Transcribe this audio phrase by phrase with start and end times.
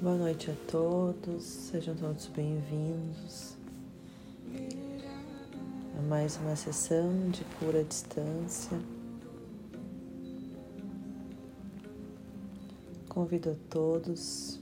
[0.00, 3.56] Boa noite a todos, sejam todos bem-vindos
[5.98, 8.78] a mais uma sessão de pura distância.
[13.08, 14.60] Convido a todos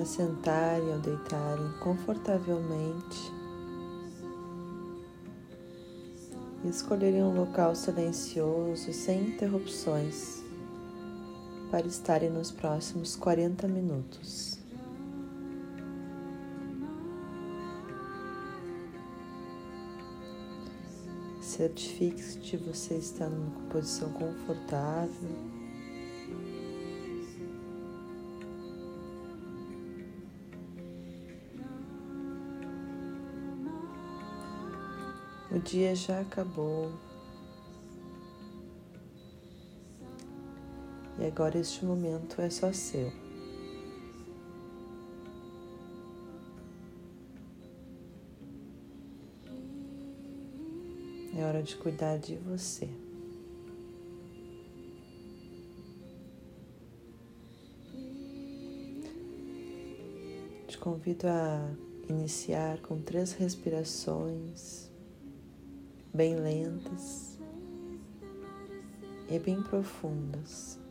[0.00, 3.30] a sentarem ou deitarem confortavelmente
[6.64, 10.41] e escolherem um local silencioso sem interrupções
[11.72, 14.58] para estarem nos próximos 40 minutos.
[21.40, 25.30] Certifique-se de você estar numa posição confortável.
[35.50, 36.92] O dia já acabou.
[41.22, 43.12] E agora este momento é só seu.
[51.38, 52.88] É hora de cuidar de você.
[60.66, 61.70] Te convido a
[62.08, 64.90] iniciar com três respirações
[66.12, 67.38] bem lentas
[69.30, 70.81] e bem profundas.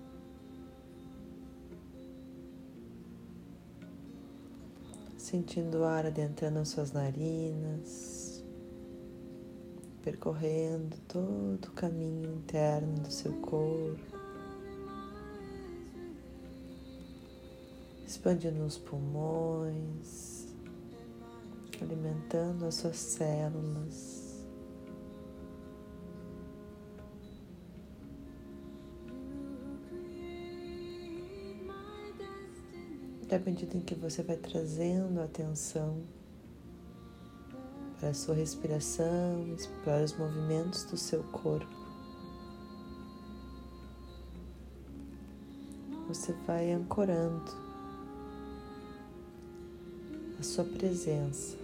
[5.31, 8.43] Sentindo o ar adentrando as suas narinas,
[10.03, 14.17] percorrendo todo o caminho interno do seu corpo,
[18.05, 20.53] expandindo os pulmões,
[21.81, 24.20] alimentando as suas células.
[33.35, 36.03] À medida em que você vai trazendo atenção
[37.99, 39.45] para a sua respiração,
[39.83, 41.81] para os movimentos do seu corpo,
[46.07, 47.51] você vai ancorando
[50.37, 51.57] a sua presença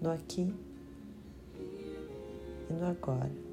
[0.00, 0.54] no aqui
[2.70, 3.49] e no agora.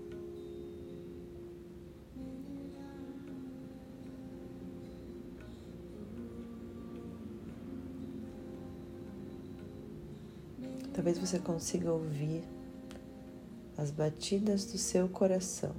[10.97, 12.43] Talvez você consiga ouvir
[13.77, 15.75] as batidas do seu coração.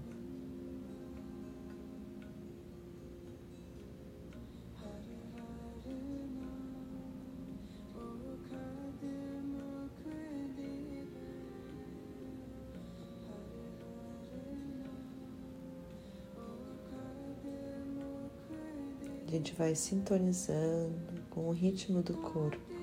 [19.26, 20.94] A gente vai sintonizando
[21.28, 22.77] com o ritmo do corpo.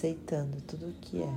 [0.00, 1.34] Aceitando tudo o que é.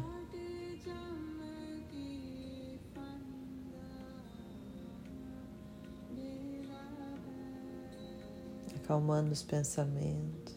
[8.78, 10.54] Acalmando os pensamentos.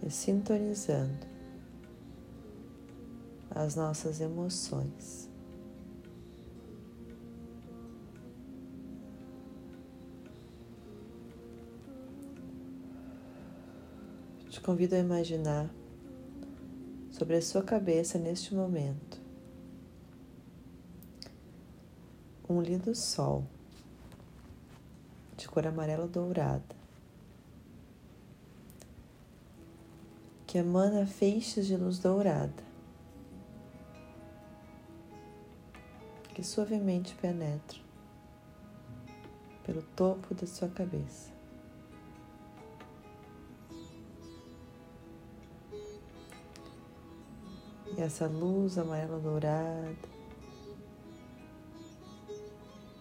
[0.00, 1.26] E sintonizando
[3.50, 5.28] as nossas emoções.
[14.68, 15.70] Convido a imaginar
[17.10, 19.18] sobre a sua cabeça neste momento
[22.46, 23.46] um lindo sol
[25.38, 26.76] de cor amarela dourada
[30.46, 32.62] que emana feixes de luz dourada
[36.34, 37.80] que suavemente penetra
[39.64, 41.37] pelo topo da sua cabeça.
[48.00, 49.96] Essa luz amarela dourada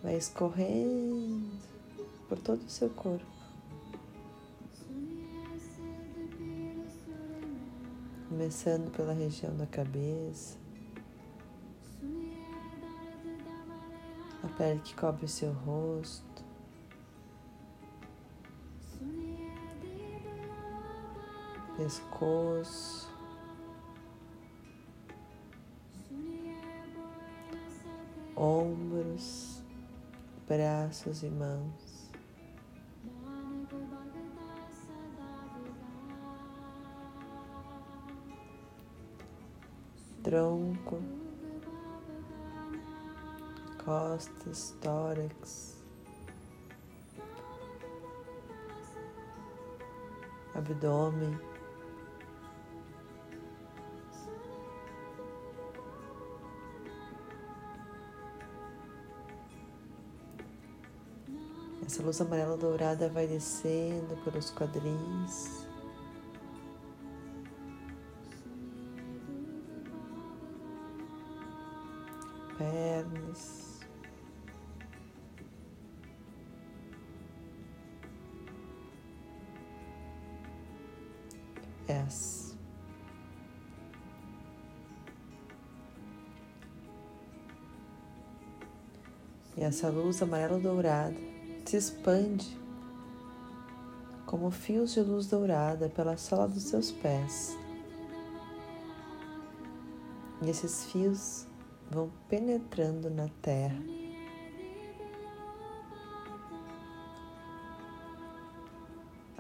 [0.01, 1.59] vai escorrendo
[2.27, 3.25] por todo o seu corpo.
[8.27, 10.57] Começando pela região da cabeça,
[14.43, 16.43] a pele que cobre o seu rosto,
[21.77, 23.06] pescoço.
[28.37, 29.63] Ombros,
[30.47, 31.97] braços e mãos.
[40.27, 41.01] tronco,
[43.85, 45.81] costas, tórax,
[50.53, 51.56] abdômen.
[61.97, 65.67] Essa luz amarela dourada vai descendo pelos quadris.
[72.55, 73.79] Pernas.
[81.87, 82.55] Pés.
[89.57, 91.36] E essa luz amarela dourada
[91.67, 92.57] se expande
[94.25, 97.57] como fios de luz dourada pela sola dos seus pés.
[100.41, 101.45] E esses fios
[101.91, 103.83] vão penetrando na terra.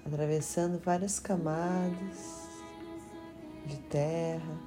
[0.05, 2.45] Atravessando várias camadas
[3.65, 4.57] de terra,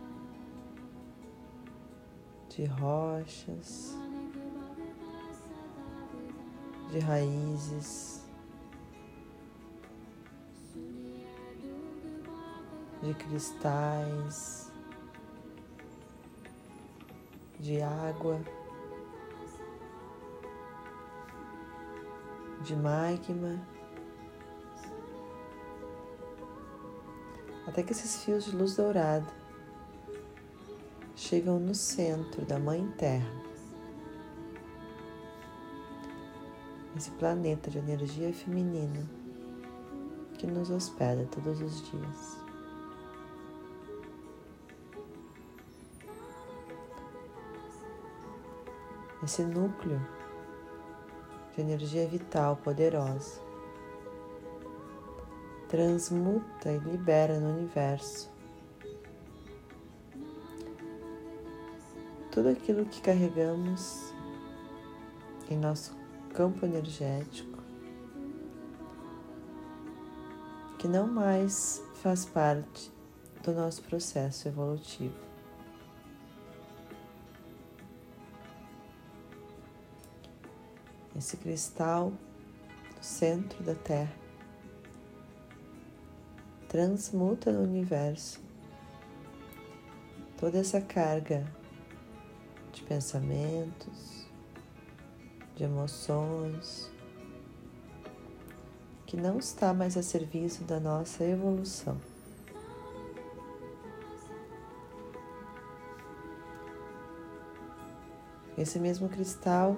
[2.48, 3.99] de rochas,
[6.90, 8.24] de raízes,
[13.00, 14.72] de cristais,
[17.60, 18.40] de água,
[22.62, 23.60] de magma,
[27.66, 29.32] até que esses fios de luz dourada
[31.14, 33.49] chegam no centro da Mãe Terra.
[37.00, 39.08] Esse planeta de energia feminina
[40.34, 42.38] que nos hospeda todos os dias.
[49.22, 49.98] Esse núcleo
[51.54, 53.40] de energia vital poderosa
[55.70, 58.30] transmuta e libera no universo
[62.30, 64.12] tudo aquilo que carregamos
[65.48, 65.98] em nosso
[66.34, 67.58] campo energético
[70.78, 72.90] que não mais faz parte
[73.42, 75.14] do nosso processo evolutivo.
[81.14, 82.12] Esse cristal
[82.96, 84.14] no centro da Terra
[86.66, 88.40] transmuta no universo
[90.38, 91.44] toda essa carga
[92.72, 94.29] de pensamentos,
[95.60, 96.90] de emoções,
[99.04, 101.98] que não está mais a serviço da nossa evolução.
[108.56, 109.76] Esse mesmo cristal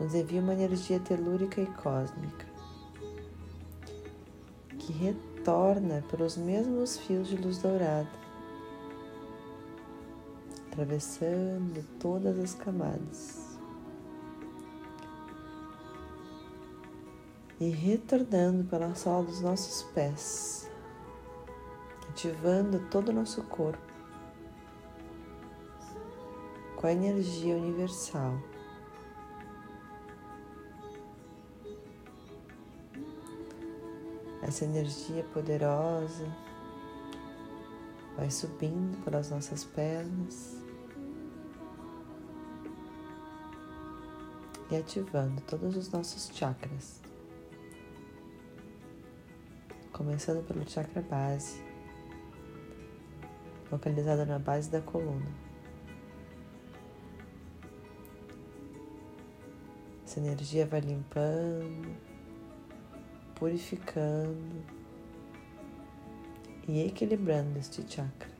[0.00, 2.46] nos envia uma energia telúrica e cósmica
[4.80, 8.10] que retorna pelos mesmos fios de luz dourada,
[10.72, 13.49] atravessando todas as camadas.
[17.60, 20.66] E retornando pela sola dos nossos pés,
[22.08, 23.92] ativando todo o nosso corpo
[26.74, 28.40] com a energia universal.
[34.40, 36.24] Essa energia poderosa
[38.16, 40.56] vai subindo pelas nossas pernas
[44.70, 47.09] e ativando todos os nossos chakras
[50.00, 51.62] começando pelo chakra base,
[53.70, 55.30] localizado na base da coluna.
[60.02, 61.94] Essa energia vai limpando,
[63.34, 64.64] purificando
[66.66, 68.39] e equilibrando este chakra.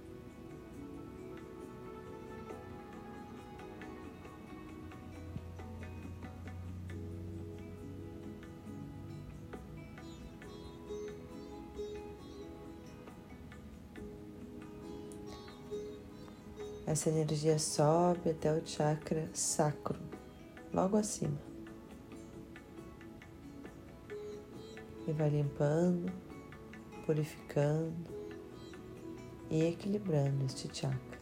[16.90, 19.96] Essa energia sobe até o chakra sacro,
[20.74, 21.40] logo acima.
[25.06, 26.12] E vai limpando,
[27.06, 27.94] purificando
[29.48, 31.19] e equilibrando este chakra.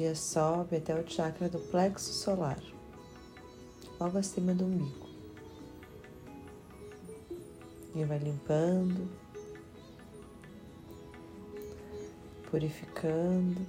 [0.00, 2.60] Energia sobe até o chakra do plexo solar,
[4.00, 5.08] logo acima do umbigo.
[7.94, 9.08] E vai limpando,
[12.50, 13.66] purificando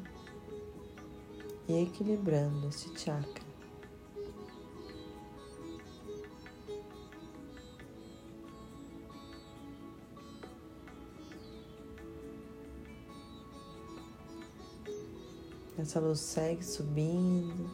[1.68, 3.41] e equilibrando esse chakra.
[15.82, 17.68] Essa luz segue subindo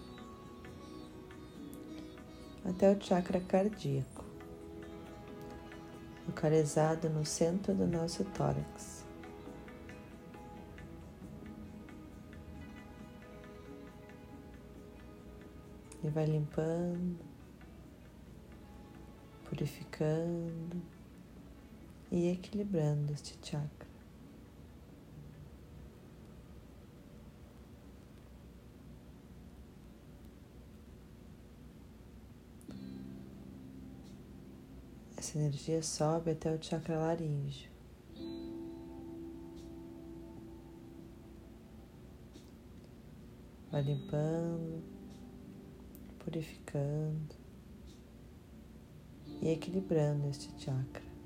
[2.63, 4.23] até o chakra cardíaco,
[6.25, 9.03] localizado no centro do nosso tórax.
[16.01, 17.19] E vai limpando,
[19.49, 20.81] purificando
[22.09, 23.76] e equilibrando este chakra.
[35.37, 37.69] Essa energia sobe até o chakra laríngeo.
[43.71, 44.83] Vai limpando,
[46.17, 47.35] purificando
[49.39, 51.16] e equilibrando este chakra.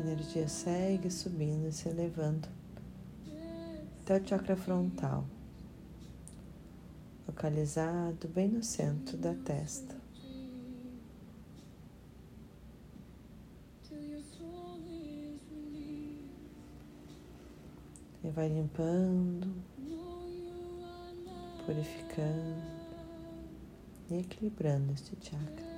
[0.00, 2.48] Energia segue subindo e se elevando
[4.00, 5.24] até o chakra frontal,
[7.28, 9.94] localizado bem no centro da testa.
[18.24, 19.54] E vai limpando,
[21.64, 22.62] purificando
[24.10, 25.69] e equilibrando este chakra.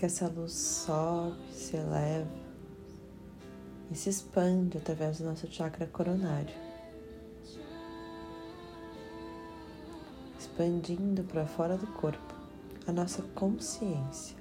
[0.00, 2.26] Que essa luz sobe, se eleva
[3.90, 6.54] e se expande através do nosso chakra coronário,
[10.38, 12.34] expandindo para fora do corpo
[12.86, 14.38] a nossa consciência,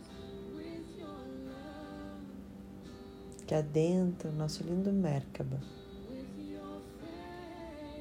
[3.46, 5.60] que adentra o nosso lindo Merkaba,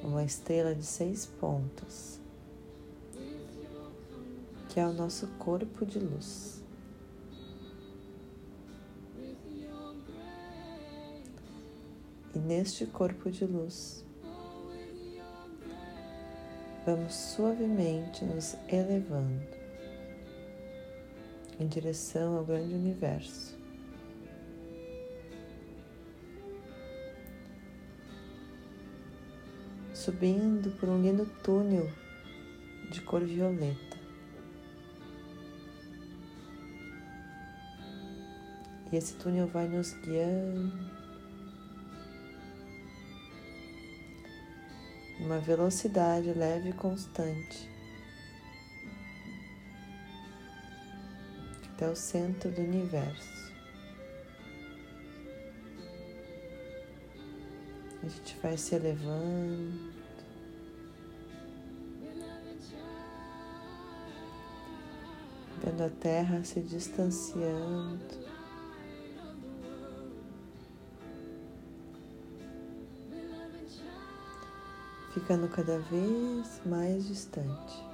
[0.01, 2.21] uma estrela de seis pontas,
[4.69, 6.68] que é o nosso corpo de luz.
[12.49, 14.03] Neste corpo de luz,
[16.83, 19.45] vamos suavemente nos elevando
[21.59, 23.55] em direção ao grande universo.
[29.93, 31.87] Subindo por um lindo túnel
[32.91, 33.99] de cor violeta.
[38.91, 40.98] E esse túnel vai nos guiando
[45.29, 47.69] uma velocidade leve e constante
[51.71, 53.53] até o centro do universo.
[58.01, 59.93] A gente vai se elevando.
[65.63, 68.28] Vendo a Terra se distanciando.
[75.29, 77.87] Ficando cada vez mais distante.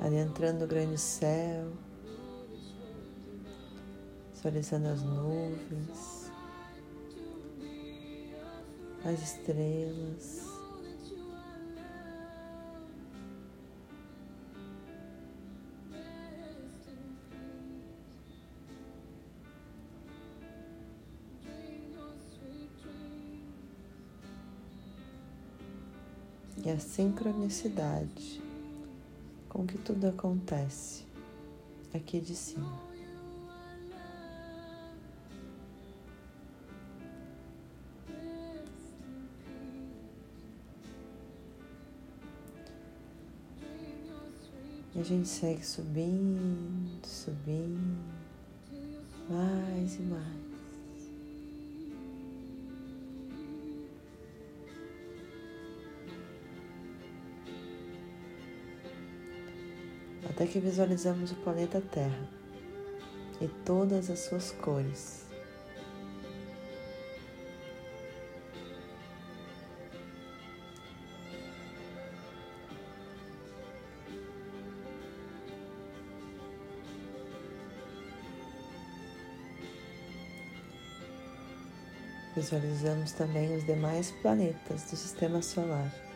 [0.00, 1.72] Adentrando o grande céu,
[4.34, 6.32] visualizando as nuvens,
[9.04, 10.51] as estrelas.
[26.82, 28.42] Sincronicidade
[29.48, 31.04] com que tudo acontece
[31.94, 32.92] aqui de cima.
[44.94, 47.98] E a gente segue subindo, subindo,
[49.28, 50.51] mais e mais.
[60.34, 62.26] Até que visualizamos o planeta Terra
[63.38, 65.26] e todas as suas cores.
[82.34, 86.11] Visualizamos também os demais planetas do sistema solar.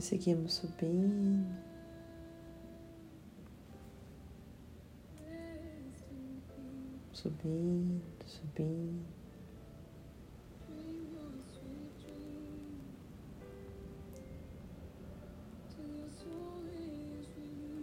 [0.00, 1.46] Seguimos subindo.
[7.12, 9.04] Subindo, subindo.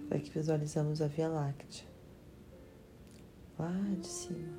[0.08, 1.86] Até que visualizamos a Via Láctea
[3.60, 4.58] lá de cima.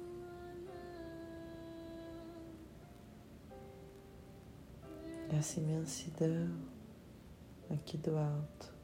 [5.31, 6.78] Essa imensidão
[7.71, 8.79] aqui do alto.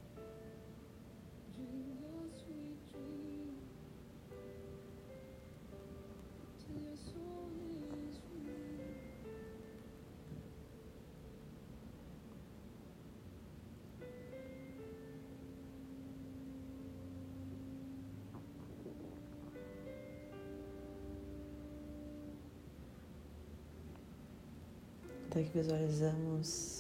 [25.31, 26.74] Até que visualizamos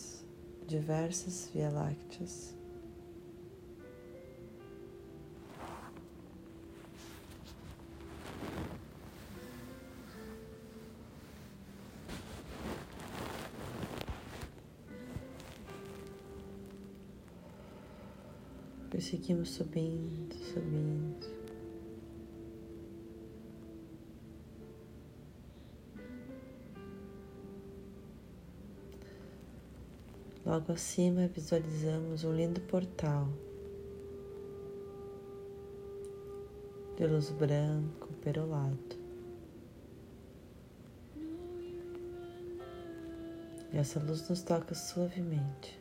[0.74, 2.52] diversas Via Lácteas.
[18.92, 21.33] E seguimos subindo, subindo.
[30.44, 33.28] Logo acima visualizamos um lindo portal
[36.96, 39.04] de luz branco perolado.
[43.72, 45.80] E essa luz nos toca suavemente.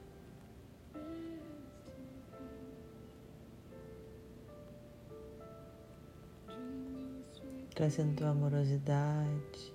[7.76, 9.73] Trazendo amorosidade,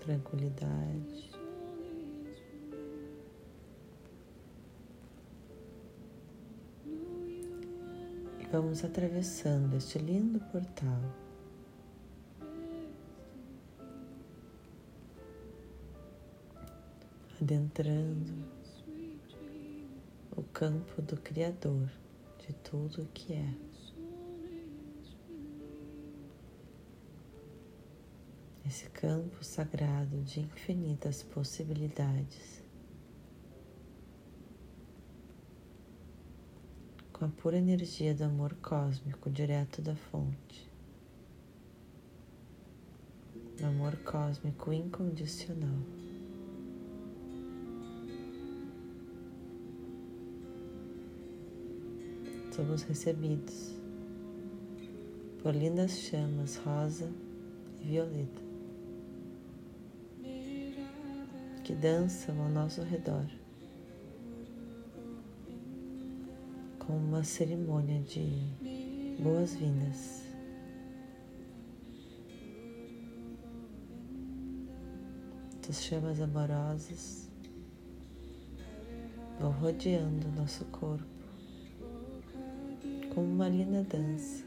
[0.00, 1.33] tranquilidade.
[8.54, 11.00] Vamos atravessando este lindo portal.
[17.42, 18.32] Adentrando
[20.36, 21.90] o campo do Criador
[22.46, 23.54] de tudo o que é.
[28.64, 32.63] Esse campo sagrado de infinitas possibilidades.
[37.24, 40.70] Com a pura energia do amor cósmico direto da fonte.
[43.56, 45.78] Do amor cósmico incondicional.
[52.54, 53.74] Somos recebidos
[55.42, 57.10] por lindas chamas rosa
[57.80, 58.42] e violeta
[61.64, 63.43] que dançam ao nosso redor.
[66.96, 68.26] Uma cerimônia de
[69.20, 70.22] boas-vindas.
[75.68, 77.28] As chamas amorosas
[79.40, 81.04] vão rodeando nosso corpo
[83.12, 84.44] como uma linda dança,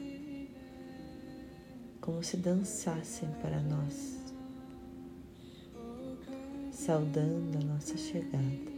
[1.99, 4.33] como se dançassem para nós,
[6.71, 8.76] saudando a nossa chegada.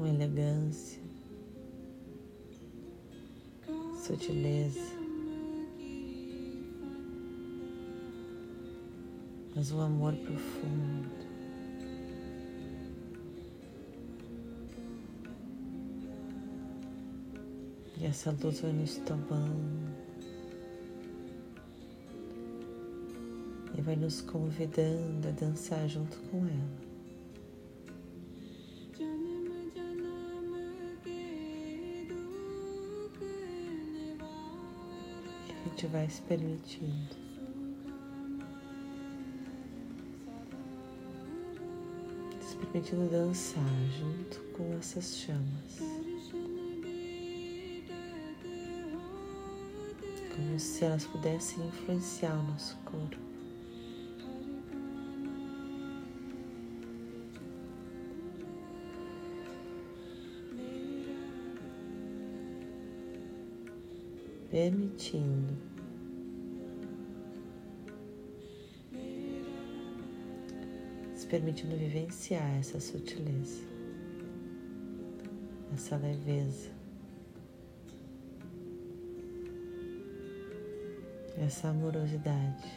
[0.00, 0.98] com elegância,
[4.02, 4.98] sutileza.
[9.54, 11.10] Mas o amor profundo.
[17.98, 19.94] E essa luz vai nos tomando
[23.76, 26.89] e vai nos convidando a dançar junto com ela.
[35.80, 37.16] E gente vai se permitindo.
[42.42, 43.64] Se permitindo dançar
[43.98, 45.80] junto com essas chamas.
[50.36, 53.16] como se elas pudessem influenciar o nosso corpo.
[64.50, 65.69] Permitindo
[71.30, 73.62] permitindo vivenciar essa sutileza,
[75.72, 76.80] essa leveza.
[81.42, 82.68] essa amorosidade.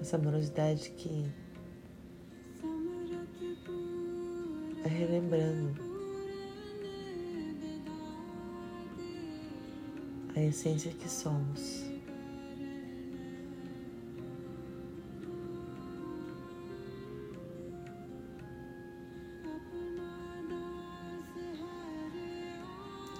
[0.00, 1.30] Essa amorosidade que
[4.82, 5.89] vai relembrando
[10.40, 11.90] a essência que somos.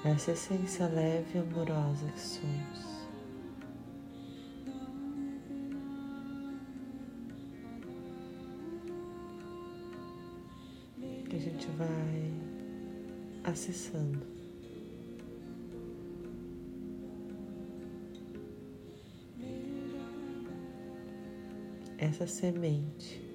[0.03, 3.09] essa essência leve e amorosa que somos.
[11.29, 12.33] Que a gente vai
[13.45, 14.40] acessando.
[22.01, 23.31] Essa semente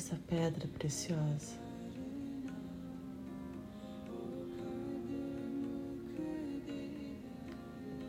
[0.00, 1.58] essa pedra preciosa.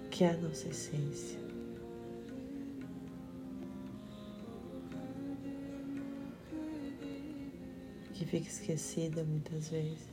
[0.10, 1.40] Que é a nossa essência.
[8.14, 10.08] Que fica esquecida muitas vezes,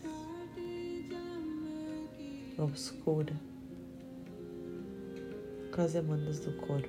[2.56, 3.36] obscura,
[5.78, 6.88] com as demandas do corpo.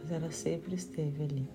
[0.00, 1.48] mas ela sempre esteve ali.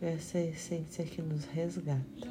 [0.00, 2.29] Essa é a essência que nos resgata.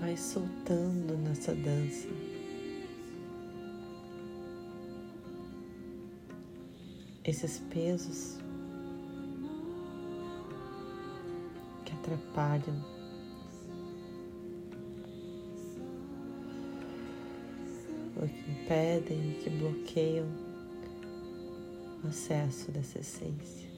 [0.00, 2.08] Vai soltando nessa dança.
[7.30, 8.38] esses pesos
[11.84, 12.74] que atrapalham
[18.20, 20.26] ou que impedem, que bloqueiam
[22.02, 23.69] o acesso dessa essência.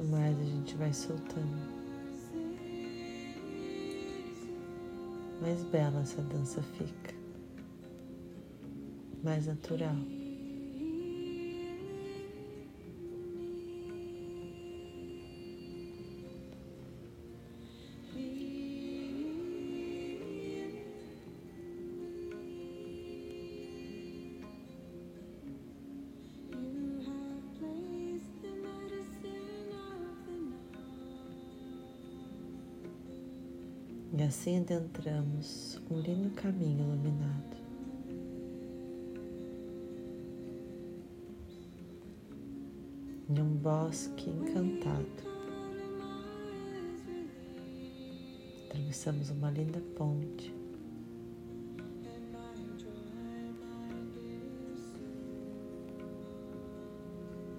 [0.00, 1.80] Quanto mais a gente vai soltando.
[5.42, 7.14] mais bela essa dança fica,
[9.22, 9.96] mais natural.
[34.40, 37.56] Assim adentramos um lindo caminho iluminado.
[43.28, 45.06] Em um bosque encantado.
[48.64, 50.54] Atravessamos uma linda ponte.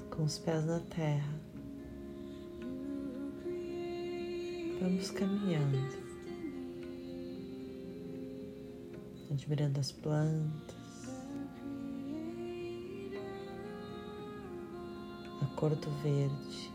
[0.09, 1.39] Com os pés na terra.
[4.81, 6.10] Vamos caminhando.
[9.31, 10.75] Admirando as plantas,
[15.41, 16.71] a cor do verde,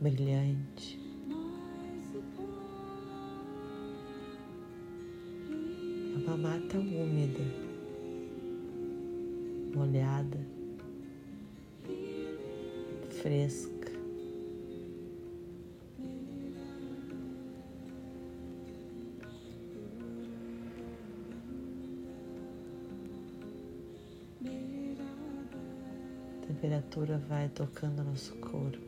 [0.00, 1.06] brilhante.
[6.26, 7.44] uma mata úmida,
[9.72, 10.38] molhada,
[13.22, 13.75] fresca.
[26.66, 28.78] Temperatura vai tocando nosso corpo,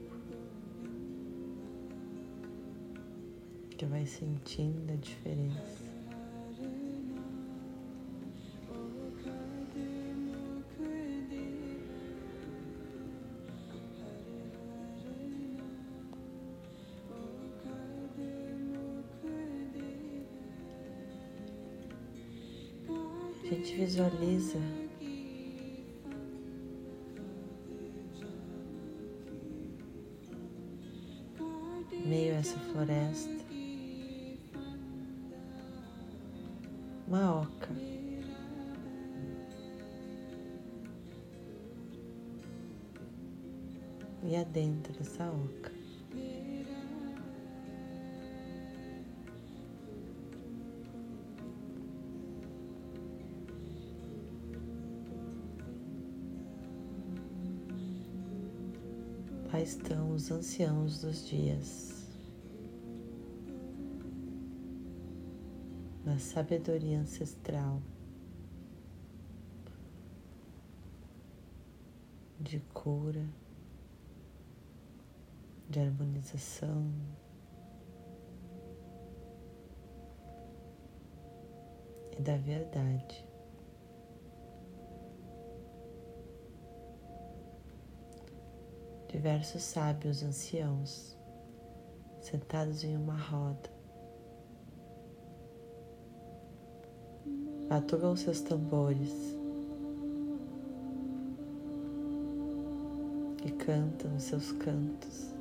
[3.71, 5.87] que vai sentindo a diferença.
[23.41, 24.59] A gente visualiza
[59.63, 62.07] Estão os anciãos dos dias,
[66.05, 67.83] na sabedoria ancestral
[72.39, 73.27] de cura,
[75.69, 76.91] de harmonização.
[82.17, 83.28] E da verdade.
[89.19, 91.19] Diversos sábios anciãos
[92.21, 93.69] sentados em uma roda.
[97.69, 99.13] Batucam seus tambores
[103.45, 105.35] e cantam seus cantos.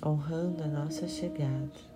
[0.00, 1.93] Honrando a nossa chegada.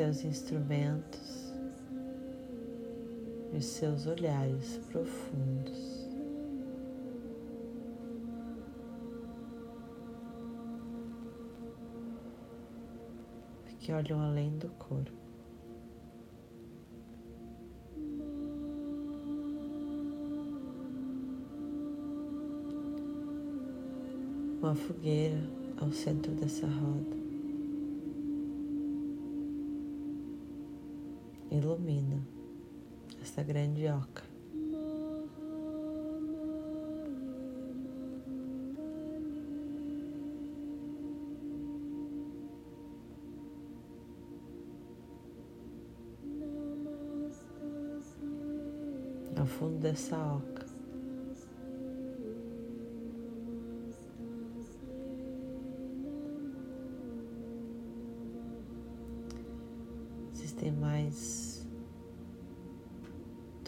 [0.00, 1.52] Seus instrumentos
[3.52, 6.08] e os seus olhares profundos.
[13.78, 15.12] Que olham além do corpo.
[24.62, 25.42] Uma fogueira
[25.78, 27.29] ao centro dessa roda.
[31.50, 32.22] Ilumina
[33.20, 34.22] essa grande oca.
[49.36, 50.49] Ao fundo dessa oca,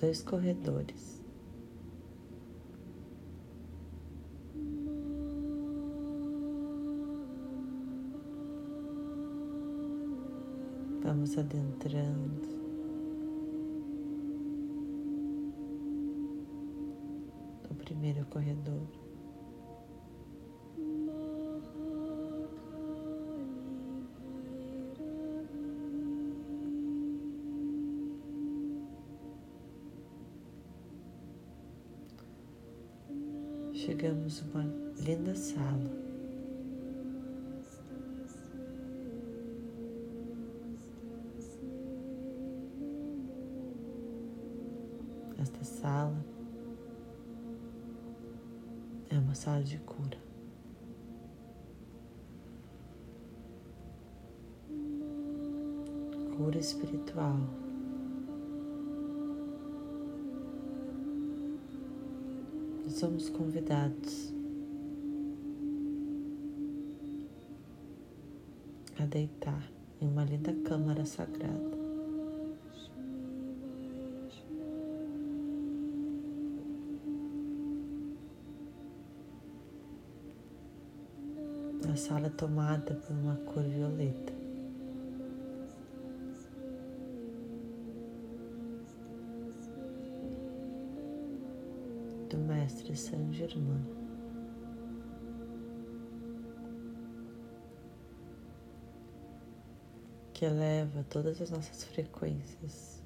[0.02, 1.22] dois corredores.
[11.04, 12.50] Vamos adentrando.
[17.68, 19.01] no primeiro corredor.
[34.02, 34.64] Chegamos a uma
[34.98, 35.88] linda sala.
[45.40, 46.16] Esta sala
[49.08, 50.18] é uma sala de cura.
[56.36, 57.38] Cura espiritual.
[63.02, 64.32] Somos convidados
[68.96, 69.68] a deitar
[70.00, 71.82] em uma linda câmara sagrada.
[81.92, 84.41] A sala é tomada por uma cor violeta.
[92.72, 93.84] Mestre Saint Germain.
[100.32, 103.02] Que eleva todas as nossas frequências.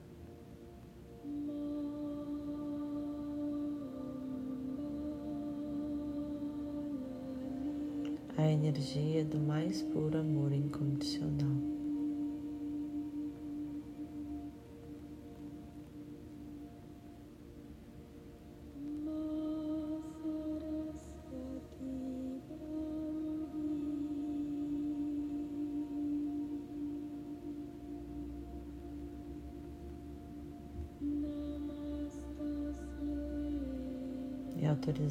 [8.38, 11.75] A energia do mais puro amor incondicional.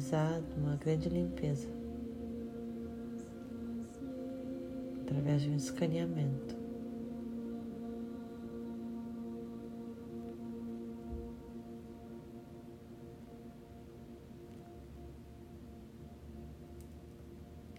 [0.06, 1.68] Autorizado uma grande limpeza.
[5.02, 6.56] Através de um escaneamento.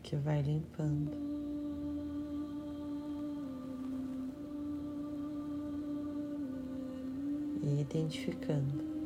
[0.04, 1.12] Que vai limpando.
[7.62, 8.97] E identificando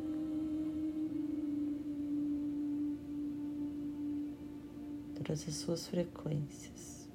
[5.22, 7.08] todas as suas frequências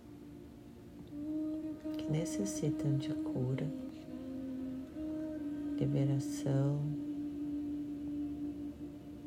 [1.97, 3.67] que necessitam de cura,
[5.77, 6.79] liberação,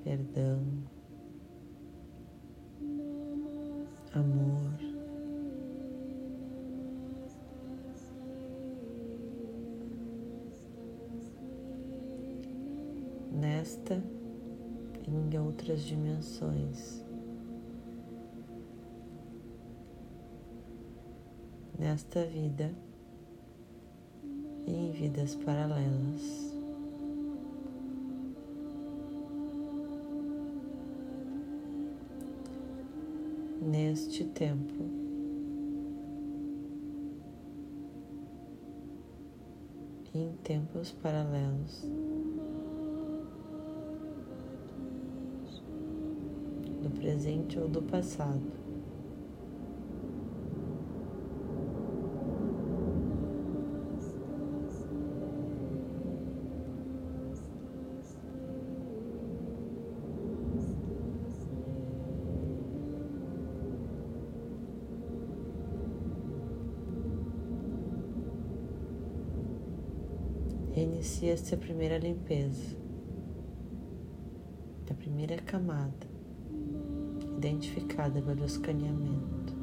[0.02, 0.62] perdão,
[4.14, 4.70] amor.
[13.30, 14.02] Nesta
[15.06, 17.09] e em outras dimensões.
[21.90, 22.72] Nesta vida
[24.64, 26.54] e em vidas paralelas.
[33.60, 34.84] Neste tempo,
[40.14, 41.84] e em tempos paralelos,
[46.82, 48.69] do presente ou do passado.
[71.00, 72.76] Reinicia-se a primeira limpeza,
[74.90, 76.06] a primeira camada,
[77.38, 79.54] identificada pelo escaneamento.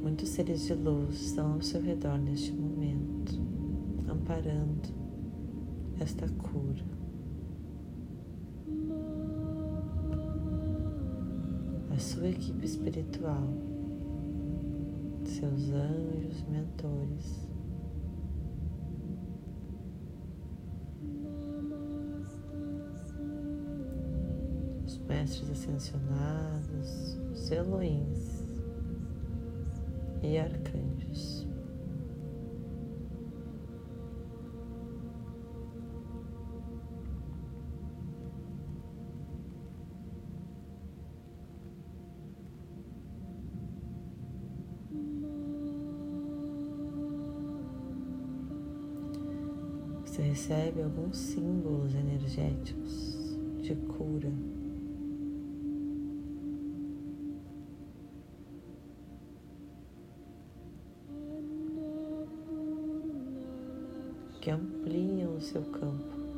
[0.00, 3.32] Muitos seres de luz estão ao seu redor neste momento,
[4.08, 4.88] amparando
[6.00, 6.84] esta cura.
[11.92, 13.79] A sua equipe espiritual
[15.40, 17.48] seus anjos mentores.
[24.84, 28.44] Os mestres ascensionados, os Elohims
[30.22, 30.99] e arcanjos.
[50.82, 54.30] Alguns símbolos energéticos de cura.
[64.40, 66.29] Que ampliam o seu campo.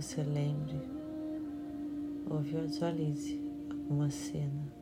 [0.00, 0.80] você lembre
[2.30, 3.36] ou visualize
[3.68, 4.72] alguma cena.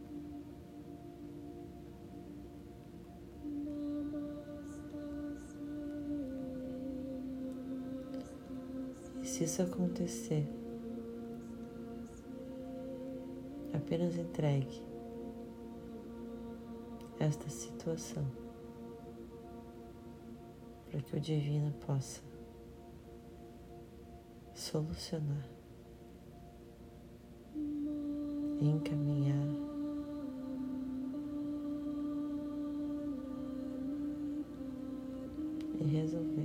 [9.22, 10.46] E se isso acontecer,
[13.72, 14.82] apenas entregue
[17.18, 18.26] esta situação
[20.90, 22.20] para que o divino possa
[24.66, 25.46] solucionar,
[28.60, 29.46] encaminhar.
[35.78, 36.35] E resolver.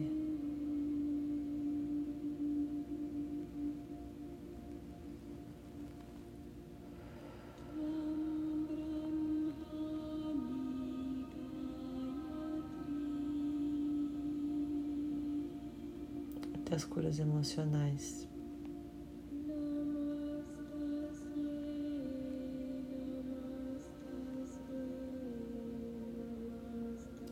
[16.91, 18.27] Curas emocionais.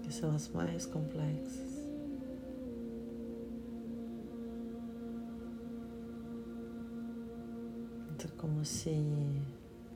[0.02, 1.78] Que são as mais complexas.
[8.16, 8.92] Então, como se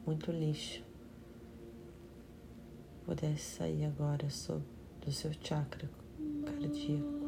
[0.06, 0.84] muito lixo
[3.06, 5.90] pudesse sair agora do seu chakra
[6.46, 7.23] cardíaco.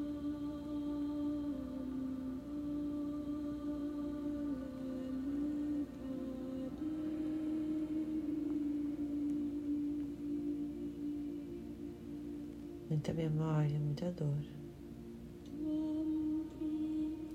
[13.06, 14.44] Muita memória, muita dor,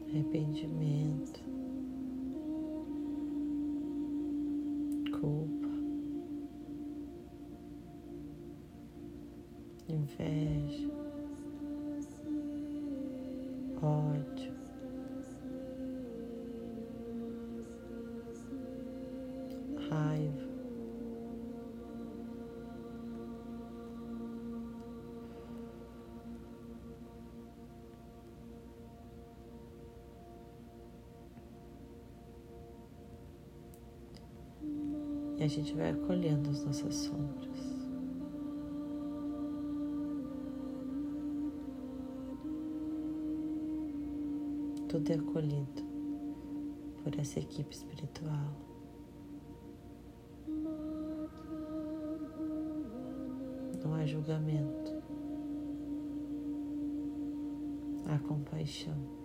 [0.08, 1.40] arrependimento,
[35.40, 37.80] E a gente vai acolhendo as nossas sombras.
[44.86, 45.82] Tudo é acolhido
[47.02, 48.54] por essa equipe espiritual.
[53.82, 54.92] Não há julgamento,
[58.04, 59.19] há compaixão.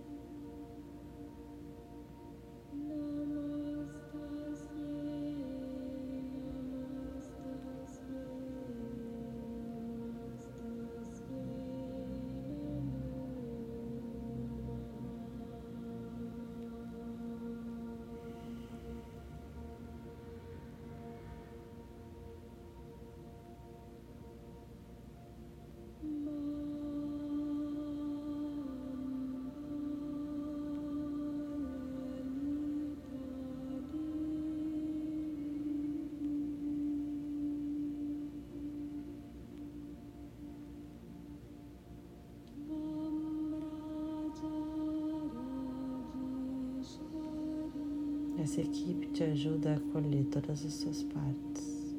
[48.37, 51.95] Essa equipe te ajuda a acolher todas as suas partes.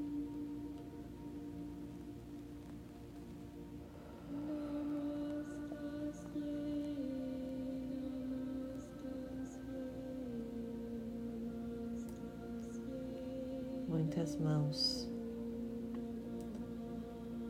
[13.88, 15.08] Muitas mãos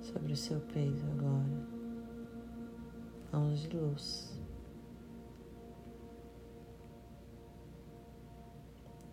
[0.01, 1.69] sobre o seu peito agora,
[3.33, 4.36] mãos de luz.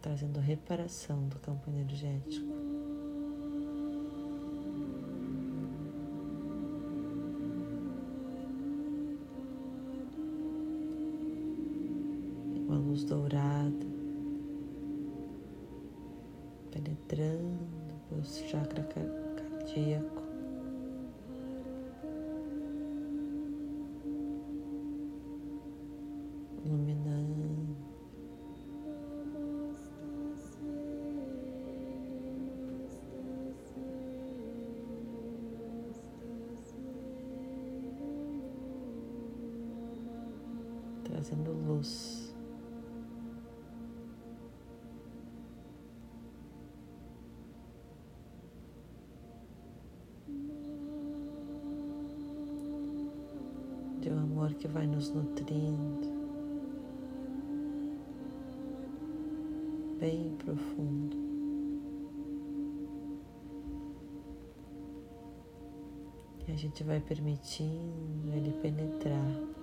[0.04, 2.46] Trazendo reparação do campo energético.
[12.68, 13.88] Uma luz dourada
[16.70, 17.66] penetrando
[18.10, 20.23] pelo chakra cardíaco.
[54.64, 56.08] Que vai nos nutrindo,
[60.00, 61.18] bem profundo.
[66.48, 69.54] E a gente vai permitindo ele penetrar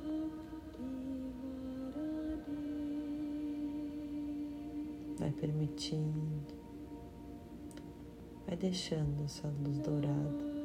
[5.19, 6.55] Vai permitindo,
[8.47, 10.60] vai deixando essa luz dourada.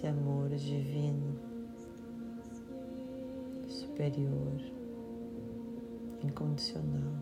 [0.00, 1.38] Esse amor divino,
[3.68, 4.58] superior,
[6.24, 7.12] incondicional.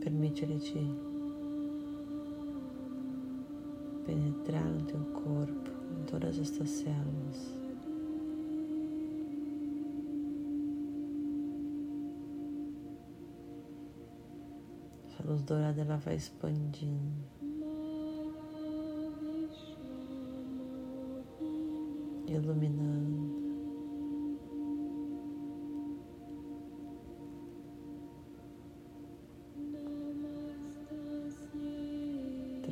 [0.00, 0.78] Permite ele te
[4.06, 7.63] penetrar no teu corpo, em todas as tuas células.
[15.24, 17.24] Luz dourada ela vai expandindo.
[22.28, 23.44] Iluminando.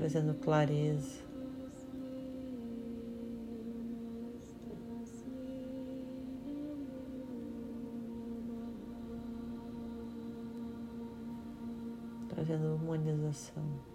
[0.02, 1.21] trazendo clareza.
[12.34, 13.91] Trazendo humanização.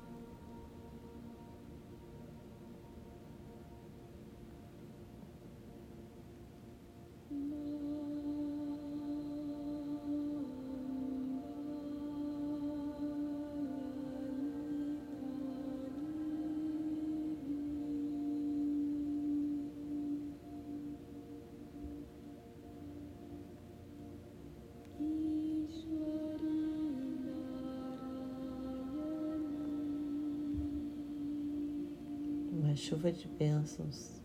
[32.97, 34.19] Chuva de bênçãos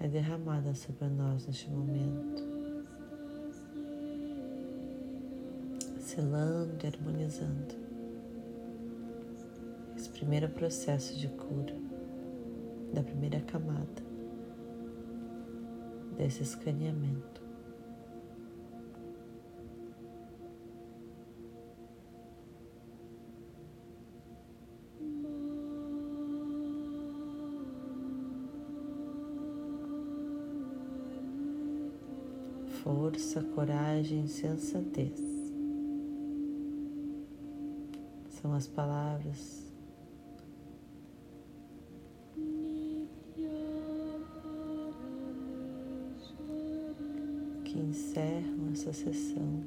[0.00, 2.42] é derramada sobre nós neste momento,
[6.00, 7.74] selando e harmonizando
[9.96, 11.76] esse primeiro processo de cura
[12.92, 14.02] da primeira camada
[16.16, 17.43] desse escaneamento.
[33.14, 35.20] Força, coragem, sensatez.
[38.28, 39.72] São as palavras
[47.64, 49.62] que encerram essa sessão.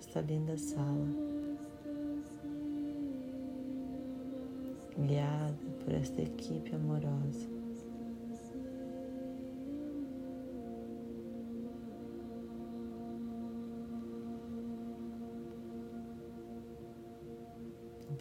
[0.00, 1.06] Esta linda sala,
[4.98, 7.59] guiada por esta equipe amorosa.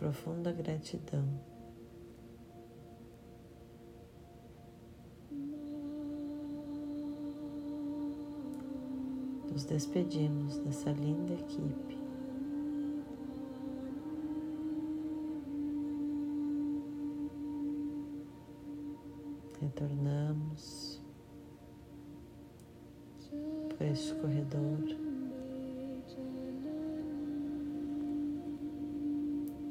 [0.09, 1.23] Profunda gratidão.
[9.51, 11.99] Nos despedimos dessa linda equipe.
[19.61, 21.03] Retornamos
[23.69, 25.08] por este corredor.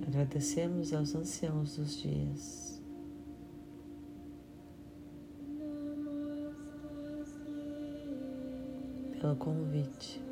[0.09, 2.83] Agradecemos aos anciãos dos dias.
[9.13, 10.25] Pelo convite.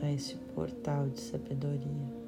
[0.00, 2.22] A este portal de sabedoria.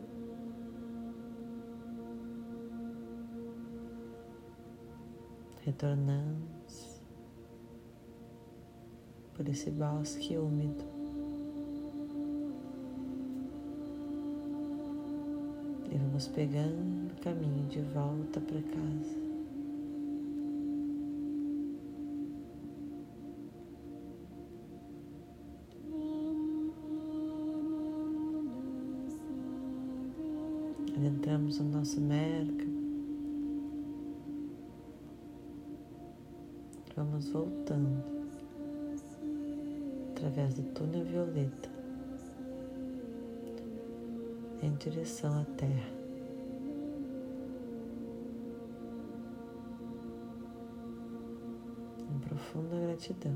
[5.65, 7.01] Retornamos
[9.35, 10.94] por esse bosque úmido.
[16.25, 19.25] Vamos pegando o caminho de volta para casa.
[30.97, 32.65] Adentramos no nosso Merca.
[36.97, 38.03] Vamos voltando
[40.11, 41.69] através do túnel violeta
[44.63, 46.04] em direção à Terra.
[52.55, 53.35] Profunda gratidão.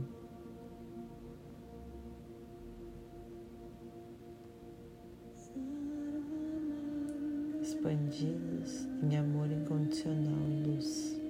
[7.60, 11.20] Expandidos em amor incondicional e luz.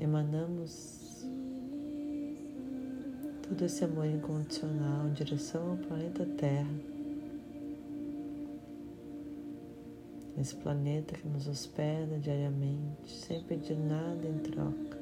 [0.00, 1.24] Emanamos
[3.48, 6.97] todo esse amor incondicional em direção ao planeta Terra.
[10.40, 14.98] Esse planeta que nos hospeda diariamente, sem pedir nada em troca.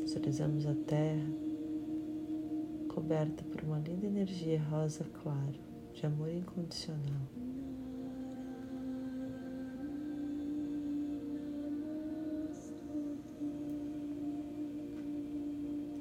[0.00, 1.44] Visualizamos a Terra
[2.94, 5.58] coberta por uma linda energia rosa claro,
[5.92, 7.26] de amor incondicional.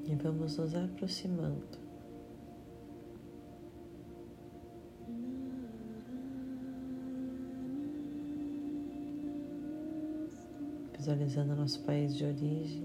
[0.06, 1.93] E vamos nos aproximando.
[11.04, 12.82] Visualizando nosso país de origem.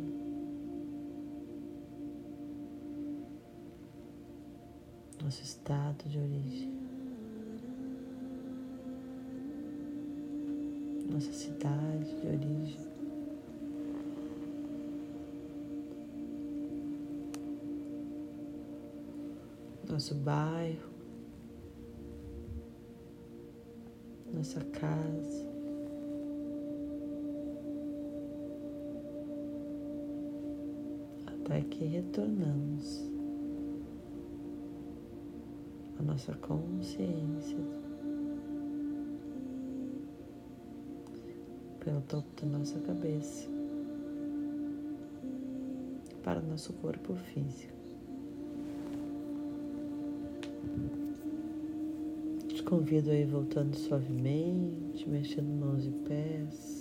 [5.22, 6.72] Nosso estado de origem.
[11.08, 12.88] Nossa cidade de origem.
[19.88, 20.90] nosso bairro,
[24.34, 25.47] nossa casa.
[31.48, 33.10] Até que retornamos
[35.98, 37.58] à nossa consciência
[41.80, 43.48] pelo topo da nossa cabeça
[46.22, 47.78] para o nosso corpo físico.
[52.68, 56.77] convido aí voltando suavemente, mexendo mãos e pés,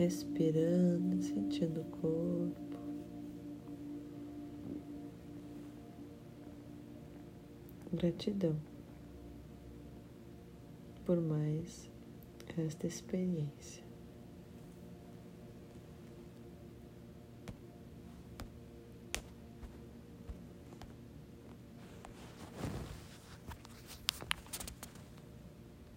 [0.00, 2.80] respirando, sentindo o corpo.
[7.92, 8.56] Gratidão
[11.04, 11.90] por mais
[12.56, 13.89] esta experiência.